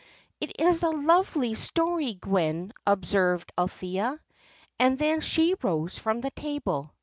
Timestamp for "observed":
2.87-3.51